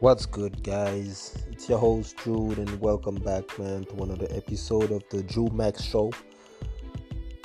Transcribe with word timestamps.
What's 0.00 0.26
good, 0.26 0.62
guys? 0.62 1.42
It's 1.50 1.70
your 1.70 1.78
host, 1.78 2.18
Jude, 2.22 2.58
and 2.58 2.80
welcome 2.82 3.14
back, 3.14 3.58
man, 3.58 3.86
to 3.86 4.02
another 4.02 4.26
episode 4.28 4.92
of 4.92 5.02
the 5.08 5.22
Jumac 5.22 5.82
Show, 5.82 6.12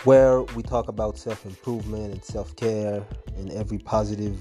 where 0.03 0.41
we 0.41 0.61
talk 0.61 0.89
about 0.89 1.17
self 1.17 1.45
improvement 1.45 2.11
and 2.11 2.21
self 2.21 2.53
care 2.57 3.07
and 3.37 3.53
every 3.53 3.77
positive, 3.77 4.37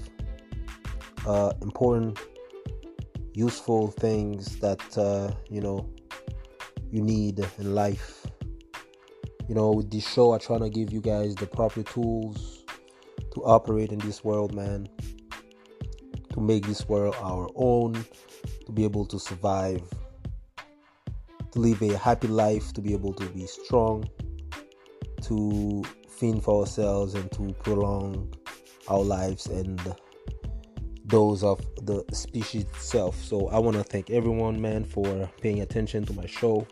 uh, 1.25 1.53
important, 1.61 2.19
useful 3.33 3.87
things 3.87 4.57
that, 4.57 4.97
uh, 4.97 5.31
you 5.49 5.61
know, 5.61 5.89
you 6.91 7.01
need 7.01 7.39
in 7.59 7.73
life. 7.73 8.27
You 9.47 9.55
know, 9.55 9.71
with 9.71 9.89
this 9.89 10.05
show, 10.05 10.33
I 10.33 10.37
try 10.37 10.59
to 10.59 10.69
give 10.69 10.91
you 10.91 10.99
guys 10.99 11.33
the 11.35 11.47
proper 11.47 11.81
tools 11.81 12.65
to 13.33 13.41
operate 13.45 13.93
in 13.93 13.99
this 13.99 14.21
world, 14.21 14.53
man 14.53 14.89
to 16.33 16.41
make 16.41 16.65
this 16.65 16.87
world 16.87 17.15
our 17.21 17.49
own, 17.55 17.93
to 18.65 18.71
be 18.71 18.83
able 18.83 19.05
to 19.05 19.19
survive, 19.19 19.81
to 21.51 21.59
live 21.59 21.81
a 21.81 21.97
happy 21.97 22.27
life, 22.27 22.73
to 22.73 22.81
be 22.81 22.93
able 22.93 23.13
to 23.13 23.25
be 23.27 23.45
strong, 23.45 24.07
to 25.21 25.83
fend 26.07 26.43
for 26.43 26.61
ourselves, 26.61 27.13
and 27.13 27.31
to 27.31 27.53
prolong 27.63 28.33
our 28.87 29.03
lives 29.03 29.47
and 29.47 29.79
those 31.05 31.43
of 31.43 31.59
the 31.85 32.03
species 32.13 32.63
itself. 32.63 33.21
So 33.21 33.49
I 33.49 33.59
want 33.59 33.75
to 33.77 33.83
thank 33.83 34.09
everyone, 34.09 34.61
man, 34.61 34.85
for 34.85 35.29
paying 35.41 35.61
attention 35.61 36.05
to 36.05 36.13
my 36.13 36.25
show, 36.25 36.65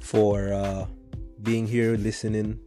for 0.00 0.52
uh, 0.52 0.86
being 1.42 1.66
here, 1.66 1.96
listening. 1.96 2.60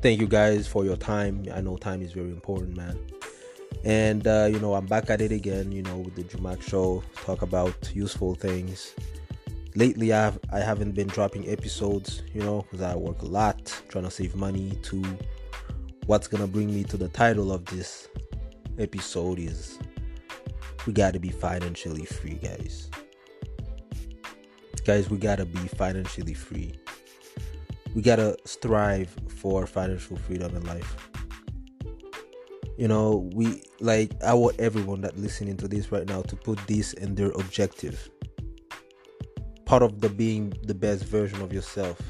Thank 0.00 0.20
you 0.20 0.26
guys 0.26 0.66
for 0.66 0.84
your 0.84 0.96
time. 0.96 1.44
I 1.52 1.60
know 1.60 1.76
time 1.76 2.02
is 2.02 2.12
very 2.12 2.30
important, 2.30 2.76
man 2.76 3.17
and 3.84 4.26
uh, 4.26 4.48
you 4.50 4.58
know 4.58 4.74
i'm 4.74 4.86
back 4.86 5.10
at 5.10 5.20
it 5.20 5.32
again 5.32 5.70
you 5.70 5.82
know 5.82 5.98
with 5.98 6.14
the 6.14 6.24
jumac 6.24 6.60
show 6.62 7.02
talk 7.14 7.42
about 7.42 7.90
useful 7.94 8.34
things. 8.34 8.94
Lately 9.74 10.12
i 10.12 10.20
have 10.20 10.38
i 10.52 10.58
haven't 10.58 10.92
been 10.92 11.06
dropping 11.06 11.48
episodes 11.48 12.22
you 12.34 12.42
know 12.42 12.62
because 12.62 12.82
i 12.82 12.96
work 12.96 13.22
a 13.22 13.26
lot 13.26 13.72
trying 13.88 14.04
to 14.04 14.10
save 14.10 14.34
money 14.34 14.76
to 14.82 15.04
what's 16.06 16.26
gonna 16.26 16.46
bring 16.46 16.74
me 16.74 16.82
to 16.84 16.96
the 16.96 17.08
title 17.08 17.52
of 17.52 17.64
this 17.66 18.08
episode 18.78 19.38
is 19.38 19.78
we 20.86 20.92
gotta 20.92 21.20
be 21.20 21.28
financially 21.28 22.06
free 22.06 22.34
guys. 22.42 22.90
Guys 24.84 25.10
we 25.10 25.18
gotta 25.18 25.44
be 25.44 25.58
financially 25.58 26.32
free. 26.32 26.72
We 27.94 28.00
gotta 28.00 28.36
strive 28.46 29.14
for 29.28 29.66
financial 29.66 30.16
freedom 30.16 30.56
in 30.56 30.64
life 30.64 30.96
you 32.78 32.86
know 32.86 33.28
we 33.34 33.60
like 33.80 34.12
i 34.22 34.32
want 34.32 34.58
everyone 34.60 35.00
that 35.00 35.18
listening 35.18 35.56
to 35.56 35.66
this 35.66 35.90
right 35.90 36.06
now 36.06 36.22
to 36.22 36.36
put 36.36 36.58
this 36.68 36.92
in 36.94 37.14
their 37.14 37.30
objective. 37.32 38.08
Part 39.64 39.82
of 39.82 40.00
the 40.00 40.08
being 40.08 40.54
the 40.62 40.74
best 40.74 41.04
version 41.04 41.42
of 41.42 41.52
yourself 41.52 42.00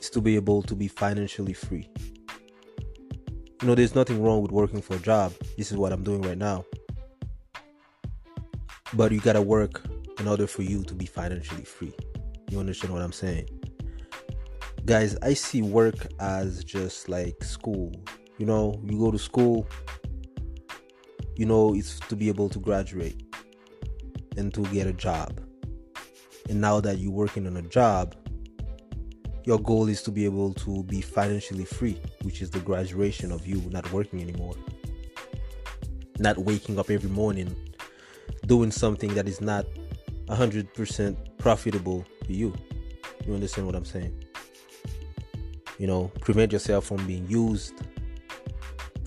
is 0.00 0.10
to 0.10 0.20
be 0.20 0.34
able 0.34 0.62
to 0.62 0.74
be 0.74 0.88
financially 0.88 1.54
free. 1.54 1.88
You 3.62 3.68
know 3.68 3.74
there's 3.76 3.94
nothing 3.94 4.20
wrong 4.20 4.42
with 4.42 4.50
working 4.50 4.82
for 4.82 4.96
a 4.96 4.98
job. 4.98 5.32
This 5.56 5.70
is 5.70 5.78
what 5.78 5.92
i'm 5.92 6.02
doing 6.02 6.22
right 6.22 6.36
now. 6.36 6.64
But 8.94 9.12
you 9.12 9.20
gotta 9.20 9.42
work 9.42 9.86
in 10.18 10.26
order 10.26 10.48
for 10.48 10.62
you 10.62 10.82
to 10.82 10.94
be 10.94 11.06
financially 11.06 11.64
free. 11.64 11.94
You 12.50 12.58
understand 12.58 12.92
what 12.92 13.02
i'm 13.02 13.12
saying? 13.12 13.48
Guys 14.84 15.16
i 15.22 15.34
see 15.34 15.62
work 15.62 16.08
as 16.18 16.64
just 16.64 17.08
like 17.08 17.44
school 17.44 17.92
you 18.38 18.46
know 18.46 18.80
you 18.84 18.98
go 18.98 19.10
to 19.10 19.18
school 19.18 19.66
you 21.36 21.46
know 21.46 21.74
it's 21.74 22.00
to 22.00 22.16
be 22.16 22.28
able 22.28 22.48
to 22.48 22.58
graduate 22.58 23.22
and 24.36 24.54
to 24.54 24.62
get 24.66 24.86
a 24.86 24.92
job. 24.92 25.40
And 26.48 26.60
now 26.60 26.80
that 26.80 26.98
you're 26.98 27.12
working 27.12 27.46
on 27.46 27.56
a 27.56 27.62
job 27.62 28.14
your 29.44 29.58
goal 29.58 29.88
is 29.88 30.02
to 30.02 30.10
be 30.10 30.26
able 30.26 30.52
to 30.52 30.82
be 30.84 31.00
financially 31.00 31.64
free 31.64 31.98
which 32.22 32.42
is 32.42 32.50
the 32.50 32.60
graduation 32.60 33.32
of 33.32 33.46
you 33.46 33.62
not 33.70 33.90
working 33.92 34.20
anymore. 34.20 34.54
Not 36.18 36.38
waking 36.38 36.78
up 36.78 36.90
every 36.90 37.10
morning 37.10 37.54
doing 38.46 38.70
something 38.70 39.14
that 39.14 39.28
is 39.28 39.40
not 39.40 39.66
100% 40.26 41.16
profitable 41.38 42.04
for 42.24 42.32
you. 42.32 42.54
You 43.26 43.34
understand 43.34 43.66
what 43.66 43.76
i'm 43.76 43.84
saying? 43.84 44.24
You 45.78 45.86
know 45.86 46.10
prevent 46.20 46.52
yourself 46.52 46.86
from 46.86 47.06
being 47.06 47.28
used 47.28 47.74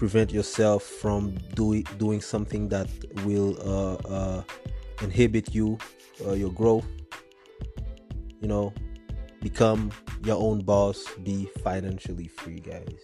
prevent 0.01 0.33
yourself 0.33 0.81
from 0.81 1.29
doing 1.53 1.85
doing 1.99 2.19
something 2.19 2.67
that 2.67 2.89
will 3.23 3.55
uh, 3.61 3.93
uh, 4.09 4.43
inhibit 5.03 5.53
you, 5.53 5.77
uh, 6.25 6.31
your 6.31 6.51
growth. 6.51 6.87
You 8.41 8.47
know, 8.47 8.73
become 9.43 9.91
your 10.25 10.37
own 10.41 10.61
boss. 10.61 11.05
Be 11.21 11.45
financially 11.63 12.27
free, 12.29 12.61
guys. 12.61 12.99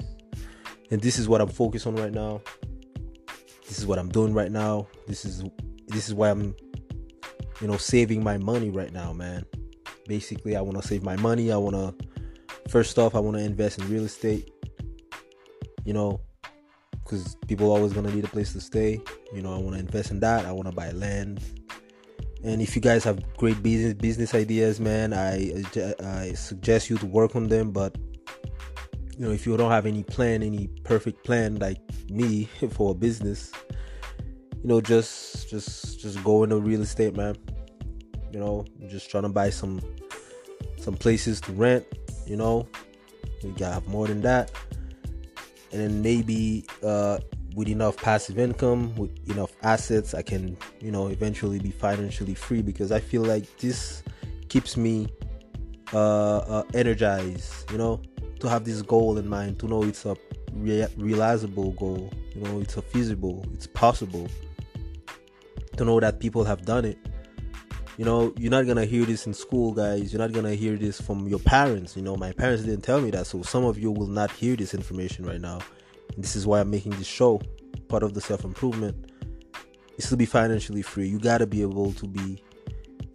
And 0.90 1.00
this 1.00 1.20
is 1.20 1.30
what 1.30 1.40
I'm 1.40 1.50
focused 1.50 1.86
on 1.86 1.96
right 1.96 2.12
now. 2.12 2.42
This 3.68 3.78
is 3.78 3.86
what 3.86 4.00
I'm 4.00 4.10
doing 4.10 4.34
right 4.34 4.52
now. 4.52 4.88
This 5.06 5.24
is 5.24 5.44
this 5.90 6.08
is 6.08 6.16
why 6.16 6.32
I'm, 6.32 6.56
you 7.62 7.68
know, 7.68 7.78
saving 7.78 8.24
my 8.24 8.40
money 8.40 8.72
right 8.72 8.92
now, 8.92 9.14
man. 9.14 9.46
Basically, 10.08 10.56
I 10.56 10.62
want 10.62 10.82
to 10.82 10.88
save 10.88 11.04
my 11.04 11.16
money. 11.18 11.52
I 11.52 11.58
want 11.58 11.76
to 11.76 11.94
first 12.72 12.98
off, 12.98 13.14
I 13.14 13.20
want 13.20 13.38
to 13.38 13.44
invest 13.44 13.78
in 13.78 13.88
real 13.88 14.06
estate. 14.06 14.50
You 15.86 15.94
know, 15.94 16.22
because 17.08 17.36
people 17.48 17.72
always 17.72 17.94
gonna 17.94 18.12
need 18.12 18.26
a 18.26 18.28
place 18.28 18.52
to 18.54 18.60
stay. 18.60 19.02
You 19.34 19.42
know, 19.42 19.54
I 19.54 19.58
want 19.58 19.76
to 19.76 19.80
invest 19.80 20.12
in 20.12 20.20
that. 20.20 20.46
I 20.46 20.52
want 20.52 20.68
to 20.68 20.76
buy 20.76 20.92
land. 20.92 21.42
And 22.44 22.62
if 22.62 22.76
you 22.76 22.82
guys 22.82 23.04
have 23.06 23.22
great 23.38 23.64
business 23.64 23.94
business 23.94 24.36
ideas, 24.36 24.80
man, 24.80 25.14
I 25.14 25.64
I 26.04 26.34
suggest 26.34 26.90
you 26.90 26.98
to 26.98 27.06
work 27.06 27.36
on 27.36 27.48
them. 27.48 27.72
But 27.72 27.98
you 29.18 29.26
know, 29.26 29.32
if 29.32 29.48
you 29.48 29.56
don't 29.56 29.72
have 29.72 29.86
any 29.86 30.04
plan, 30.04 30.44
any 30.44 30.68
perfect 30.84 31.24
plan 31.24 31.56
like 31.56 31.80
me 32.10 32.46
for 32.72 32.92
a 32.92 32.94
business, 32.94 33.52
you 34.62 34.68
know, 34.68 34.82
just 34.82 35.50
just 35.50 36.00
just 36.00 36.22
go 36.24 36.44
into 36.44 36.60
real 36.60 36.82
estate, 36.82 37.16
man. 37.16 37.36
You 38.32 38.40
know, 38.40 38.66
just 38.90 39.10
trying 39.10 39.24
to 39.24 39.30
buy 39.30 39.50
some 39.50 39.80
some 40.78 40.98
places 40.98 41.40
to 41.42 41.54
rent. 41.54 41.86
You 42.26 42.36
know, 42.36 42.68
you 43.42 43.56
gotta 43.58 43.76
have 43.76 43.88
more 43.88 44.08
than 44.08 44.22
that 44.24 44.52
and 45.72 45.82
then 45.82 46.02
maybe 46.02 46.66
uh, 46.84 47.20
with 47.56 47.68
enough 47.68 47.98
passive 47.98 48.38
income, 48.38 48.96
with 48.96 49.12
enough 49.30 49.52
assets, 49.64 50.14
I 50.14 50.22
can, 50.22 50.58
you 50.80 50.92
know, 50.92 51.08
eventually 51.08 51.60
be 51.60 51.72
financially 51.72 52.36
free 52.36 52.62
because 52.62 52.92
I 52.92 53.00
feel 53.00 53.24
like 53.24 53.46
this 53.58 54.04
keeps 54.50 54.78
me 54.78 55.08
uh, 55.94 56.38
uh, 56.38 56.64
energized, 56.74 57.72
you 57.72 57.78
know, 57.78 58.02
to 58.40 58.50
have 58.50 58.64
this 58.64 58.82
goal 58.82 59.18
in 59.18 59.28
mind, 59.28 59.60
to 59.60 59.68
know 59.68 59.84
it's 59.84 60.06
a 60.06 60.16
rea- 60.54 60.88
realizable 60.98 61.72
goal, 61.72 62.12
you 62.36 62.42
know, 62.42 62.60
it's 62.60 62.78
a 62.78 62.82
feasible, 62.82 63.46
it's 63.54 63.68
possible, 63.68 64.28
to 65.76 65.86
know 65.86 66.00
that 66.00 66.20
people 66.20 66.44
have 66.44 66.66
done 66.66 66.86
it 66.86 66.98
you 67.98 68.06
know 68.06 68.34
you're 68.38 68.52
not 68.52 68.68
gonna 68.68 68.86
hear 68.86 69.06
this 69.06 69.26
in 69.26 69.34
school 69.34 69.74
guys. 69.74 70.14
You're 70.14 70.22
not 70.22 70.32
gonna 70.32 70.54
hear 70.54 70.78
this 70.78 71.02
from 71.02 71.28
your 71.28 71.40
parents 71.40 71.96
you 71.96 72.04
know. 72.04 72.16
My 72.16 72.32
parents 72.32 72.64
didn't 72.64 72.84
tell 72.84 73.02
me 73.02 73.10
that 73.12 73.28
so 73.28 73.42
some 73.42 73.66
of 73.66 73.78
you 73.78 73.92
will 73.92 74.08
not 74.08 74.32
hear 74.32 74.56
this 74.56 74.74
information 74.74 75.26
right 75.26 75.42
now. 75.42 75.60
And 76.16 76.24
this 76.24 76.36
is 76.36 76.48
why 76.48 76.60
i'm 76.62 76.70
making 76.70 76.92
this 76.94 77.08
show 77.08 77.42
part 77.90 78.04
of 78.04 78.14
the 78.14 78.22
self-improvement. 78.22 79.12
Is 79.98 80.10
to 80.10 80.18
be 80.18 80.28
financially 80.28 80.84
free. 80.84 81.08
You 81.08 81.20
gotta 81.20 81.48
be 81.48 81.64
able 81.64 81.92
to 81.94 82.08
be 82.08 82.44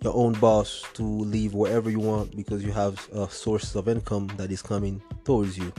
your 0.03 0.17
own 0.17 0.33
boss 0.35 0.85
to 0.95 1.03
leave 1.03 1.55
wherever 1.55 1.89
you 1.89 2.01
want 2.01 2.37
because 2.37 2.65
you 2.65 2.73
have 2.73 3.09
a 3.13 3.31
source 3.31 3.77
of 3.77 3.87
income 3.87 4.27
that 4.37 4.51
is 4.51 4.61
coming 4.61 5.01
towards 5.25 5.57
you 5.57 5.73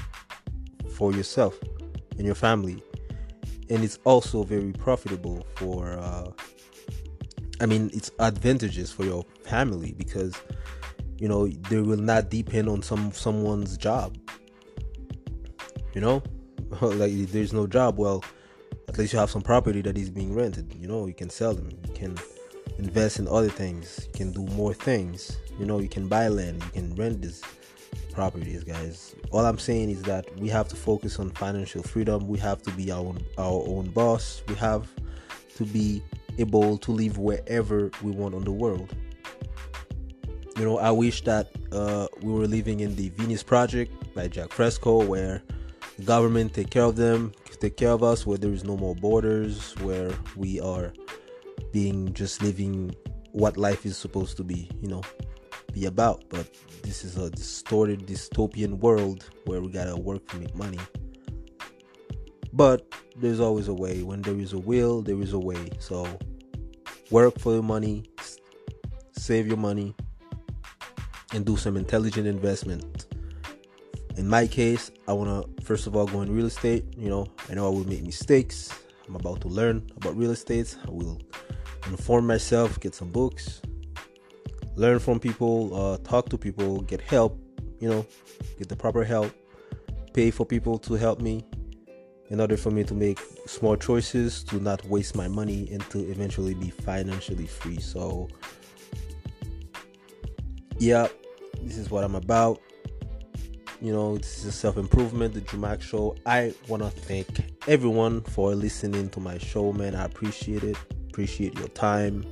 for 0.92 1.12
yourself 1.12 1.60
and 2.18 2.26
your 2.26 2.36
family. 2.36 2.82
And 3.70 3.84
it's 3.84 4.00
also 4.06 4.44
very 4.44 4.72
profitable 4.72 5.46
for 5.56 5.98
uh, 5.98 6.32
I 7.62 7.66
mean, 7.66 7.92
it's 7.94 8.12
advantages 8.20 8.92
for 8.92 9.06
your 9.06 9.26
family 9.44 9.94
because 9.98 10.36
you 11.20 11.28
know 11.28 11.48
they 11.48 11.80
will 11.80 11.98
not 11.98 12.30
depend 12.30 12.68
on 12.68 12.82
some 12.82 13.12
someone's 13.12 13.78
job. 13.78 14.18
You 15.94 16.02
know, 16.02 16.24
like 16.82 17.14
there's 17.32 17.54
no 17.54 17.68
job. 17.68 17.98
Well, 17.98 18.24
at 18.88 18.98
least 18.98 19.14
you 19.14 19.20
have 19.20 19.30
some 19.30 19.42
property 19.42 19.82
that 19.82 19.98
is 19.98 20.10
being 20.10 20.34
rented. 20.34 20.74
You 20.80 20.88
know, 20.88 21.08
you 21.08 21.14
can 21.14 21.30
sell 21.30 21.54
them. 21.54 21.70
You 21.88 21.94
can 21.94 22.18
invest 22.78 23.20
in 23.20 23.28
other 23.28 23.50
things. 23.50 24.08
You 24.08 24.14
can 24.14 24.32
do 24.32 24.44
more 24.54 24.74
things. 24.74 25.38
You 25.60 25.66
know, 25.66 25.80
you 25.80 25.90
can 25.90 26.08
buy 26.08 26.28
land. 26.28 26.64
You 26.64 26.72
can 26.72 26.96
rent 26.96 27.22
these 27.22 27.42
properties, 28.12 28.64
guys. 28.64 29.16
All 29.32 29.46
I'm 29.46 29.60
saying 29.60 29.90
is 29.90 30.02
that 30.04 30.26
we 30.40 30.50
have 30.50 30.68
to 30.70 30.76
focus 30.76 31.20
on 31.20 31.32
financial 31.32 31.84
freedom. 31.84 32.28
We 32.28 32.40
have 32.40 32.62
to 32.64 32.72
be 32.72 32.92
our 32.92 33.00
own, 33.00 33.24
our 33.38 33.64
own 33.68 33.90
boss. 33.90 34.42
We 34.48 34.56
have 34.56 34.88
to 35.58 35.66
be 35.66 36.04
able 36.38 36.78
to 36.80 36.92
live 36.92 37.18
wherever 37.18 37.92
we 38.02 38.12
want 38.12 38.36
on 38.36 38.44
the 38.44 38.52
world. 38.52 38.94
You 40.58 40.66
know, 40.66 40.78
I 40.78 40.92
wish 40.92 41.24
that 41.24 41.52
uh, 41.72 42.08
we 42.22 42.32
were 42.32 42.48
living 42.48 42.82
in 42.82 42.96
the 42.96 43.10
Venus 43.10 43.42
Project 43.42 44.14
by 44.14 44.28
Jacque 44.28 44.52
Fresco, 44.52 45.04
where 45.04 45.42
the 45.98 46.04
government 46.04 46.54
take 46.54 46.70
care 46.70 46.84
of 46.84 46.96
them, 46.96 47.32
take 47.60 47.78
care 47.78 47.92
of 47.92 48.04
us, 48.04 48.26
where 48.26 48.38
there 48.38 48.52
is 48.52 48.64
no 48.64 48.78
more 48.78 48.94
borders, 48.94 49.74
where 49.80 50.12
we 50.36 50.60
are 50.60 50.94
being 51.72 52.14
just 52.14 52.44
living 52.44 52.94
what 53.32 53.58
life 53.58 53.86
is 53.86 53.98
supposed 53.98 54.38
to 54.38 54.44
be, 54.44 54.70
you 54.82 54.88
know, 54.88 55.02
be 55.72 55.86
about. 55.86 56.24
But 56.30 56.52
this 56.84 57.04
is 57.04 57.18
a 57.18 57.30
distorted 57.30 58.06
dystopian 58.06 58.78
world 58.80 59.30
where 59.46 59.62
we 59.62 59.70
gotta 59.72 59.96
work 59.96 60.28
to 60.30 60.38
make 60.38 60.54
money. 60.56 60.80
But 62.52 62.86
there's 63.16 63.40
always 63.40 63.68
a 63.68 63.74
way. 63.74 64.04
When 64.04 64.22
there 64.22 64.40
is 64.40 64.54
a 64.54 64.60
will, 64.60 65.02
there 65.02 65.20
is 65.22 65.34
a 65.34 65.40
way. 65.40 65.70
So 65.80 66.08
work 67.12 67.40
for 67.40 67.54
your 67.54 67.64
money, 67.64 68.06
save 69.12 69.48
your 69.48 69.58
money, 69.58 69.96
and 71.34 71.46
do 71.46 71.58
some 71.58 71.78
intelligent 71.78 72.28
investment. 72.28 73.08
In 74.18 74.28
my 74.28 74.46
case, 74.48 74.92
I 75.08 75.14
want 75.14 75.30
to 75.58 75.64
first 75.64 75.88
of 75.88 75.96
all 75.96 76.06
go 76.06 76.22
in 76.22 76.34
real 76.34 76.46
estate. 76.46 76.86
You 76.98 77.10
know, 77.10 77.28
I 77.50 77.56
know 77.56 77.68
I 77.68 77.70
will 77.70 77.88
make 77.88 78.04
mistakes. 78.04 78.70
I'm 79.08 79.16
about 79.16 79.42
to 79.42 79.48
learn 79.48 79.90
about 79.98 80.16
real 80.16 80.32
estate. 80.32 80.76
I 80.88 80.92
will 80.92 81.20
inform 81.88 82.26
myself, 82.26 82.80
get 82.80 82.96
some 82.96 83.10
books, 83.10 83.62
learn 84.76 85.00
from 85.00 85.20
people, 85.20 85.76
uh, 85.76 85.98
talk 85.98 86.30
to 86.30 86.38
people, 86.38 86.82
get 86.82 87.02
help. 87.02 87.40
You 87.80 87.90
know, 87.90 88.06
get 88.58 88.70
the 88.70 88.78
proper 88.78 89.04
help, 89.04 89.34
pay 90.14 90.32
for 90.32 90.46
people 90.46 90.78
to 90.80 90.94
help 90.94 91.20
me 91.20 91.44
in 92.30 92.40
order 92.40 92.58
for 92.58 92.72
me 92.72 92.84
to 92.84 92.94
make 92.94 93.20
small 93.46 93.76
choices, 93.76 94.44
to 94.46 94.56
not 94.56 94.84
waste 94.86 95.16
my 95.16 95.28
money, 95.28 95.68
and 95.72 95.82
to 95.90 96.00
eventually 96.10 96.54
be 96.54 96.70
financially 96.70 97.48
free. 97.48 97.80
So, 97.80 98.30
yeah, 100.80 101.08
this 101.62 101.78
is 101.78 101.90
what 101.90 102.04
I'm 102.04 102.16
about. 102.16 102.60
You 103.82 103.92
know, 103.92 104.18
this 104.18 104.46
is 104.46 104.56
self 104.56 104.78
improvement, 104.78 105.34
the 105.34 105.42
Jumac 105.42 105.82
Show. 105.82 106.16
I 106.26 106.54
want 106.70 106.84
to 106.84 106.90
thank 106.90 107.28
everyone 107.68 108.22
for 108.22 108.56
listening 108.56 109.10
to 109.10 109.20
my 109.20 109.38
show, 109.38 109.74
man. 109.74 109.94
I 109.94 110.06
appreciate 110.06 110.64
it. 110.64 110.78
Appreciate 111.10 111.58
your 111.60 111.68
time. 111.68 112.26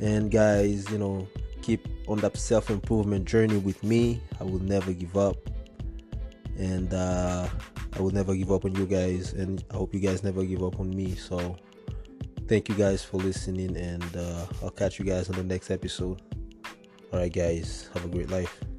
And 0.00 0.30
guys, 0.30 0.90
you 0.90 0.98
know, 0.98 1.28
keep 1.62 1.86
on 2.08 2.18
that 2.18 2.36
self 2.36 2.68
improvement 2.68 3.26
journey 3.26 3.58
with 3.58 3.82
me. 3.84 4.20
I 4.40 4.44
will 4.44 4.58
never 4.58 4.92
give 4.92 5.16
up. 5.16 5.36
And 6.58 6.92
uh, 6.92 7.48
I 7.94 8.00
will 8.00 8.10
never 8.10 8.34
give 8.34 8.52
up 8.52 8.64
on 8.64 8.74
you 8.74 8.86
guys. 8.86 9.32
And 9.32 9.64
I 9.70 9.74
hope 9.74 9.94
you 9.94 10.00
guys 10.00 10.22
never 10.22 10.44
give 10.44 10.62
up 10.62 10.80
on 10.80 10.90
me. 10.90 11.14
So, 11.14 11.56
thank 12.48 12.68
you 12.68 12.74
guys 12.74 13.04
for 13.04 13.18
listening. 13.18 13.76
And 13.76 14.16
uh, 14.16 14.46
I'll 14.62 14.70
catch 14.70 14.98
you 14.98 15.04
guys 15.04 15.28
on 15.30 15.36
the 15.36 15.44
next 15.44 15.70
episode. 15.70 16.22
All 17.12 17.18
right, 17.18 17.32
guys, 17.32 17.90
have 17.94 18.04
a 18.04 18.08
great 18.08 18.30
life. 18.30 18.69